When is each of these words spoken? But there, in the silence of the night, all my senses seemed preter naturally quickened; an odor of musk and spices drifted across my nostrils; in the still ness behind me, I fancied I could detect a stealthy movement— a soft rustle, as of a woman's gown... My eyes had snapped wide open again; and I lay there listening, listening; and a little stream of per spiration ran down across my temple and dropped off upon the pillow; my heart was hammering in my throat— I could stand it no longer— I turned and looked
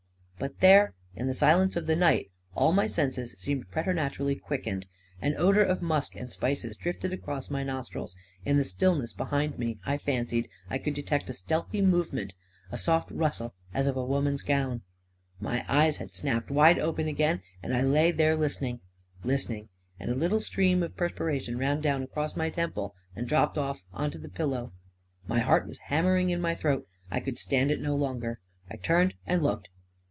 But 0.41 0.59
there, 0.59 0.95
in 1.13 1.27
the 1.27 1.35
silence 1.35 1.75
of 1.75 1.85
the 1.85 1.95
night, 1.95 2.31
all 2.55 2.73
my 2.73 2.87
senses 2.87 3.35
seemed 3.37 3.69
preter 3.69 3.93
naturally 3.93 4.33
quickened; 4.35 4.87
an 5.21 5.35
odor 5.37 5.63
of 5.63 5.83
musk 5.83 6.15
and 6.15 6.31
spices 6.31 6.77
drifted 6.77 7.13
across 7.13 7.51
my 7.51 7.61
nostrils; 7.63 8.15
in 8.43 8.57
the 8.57 8.63
still 8.63 8.95
ness 8.95 9.13
behind 9.13 9.59
me, 9.59 9.77
I 9.85 9.99
fancied 9.99 10.49
I 10.67 10.79
could 10.79 10.95
detect 10.95 11.29
a 11.29 11.33
stealthy 11.35 11.79
movement— 11.79 12.33
a 12.71 12.77
soft 12.79 13.11
rustle, 13.11 13.53
as 13.71 13.85
of 13.85 13.95
a 13.95 14.03
woman's 14.03 14.41
gown... 14.41 14.81
My 15.39 15.63
eyes 15.69 15.97
had 15.97 16.11
snapped 16.15 16.49
wide 16.49 16.79
open 16.79 17.07
again; 17.07 17.43
and 17.61 17.77
I 17.77 17.83
lay 17.83 18.09
there 18.11 18.35
listening, 18.35 18.79
listening; 19.23 19.69
and 19.99 20.09
a 20.09 20.15
little 20.15 20.39
stream 20.39 20.81
of 20.81 20.97
per 20.97 21.09
spiration 21.09 21.59
ran 21.59 21.81
down 21.81 22.01
across 22.01 22.35
my 22.35 22.49
temple 22.49 22.95
and 23.15 23.27
dropped 23.27 23.59
off 23.59 23.83
upon 23.93 24.09
the 24.09 24.27
pillow; 24.27 24.73
my 25.27 25.37
heart 25.41 25.67
was 25.67 25.77
hammering 25.77 26.31
in 26.31 26.41
my 26.41 26.55
throat— 26.55 26.87
I 27.11 27.19
could 27.19 27.37
stand 27.37 27.69
it 27.69 27.79
no 27.79 27.95
longer— 27.95 28.39
I 28.71 28.77
turned 28.77 29.13
and 29.27 29.43
looked 29.43 29.69